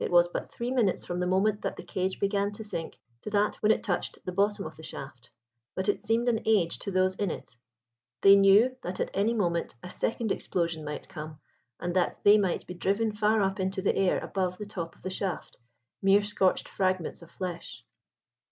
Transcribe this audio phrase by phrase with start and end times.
[0.00, 3.30] It was but three minutes from the moment that the cage began to sink to
[3.30, 5.30] that when it touched the bottom of the shaft,
[5.76, 7.56] but it seemed an age to those in it.
[8.22, 11.38] They knew that at any moment a second explosion might come,
[11.78, 15.02] and that they might be driven far up into the air above the top of
[15.02, 15.58] the shaft,
[16.02, 17.84] mere scorched fragments of flesh.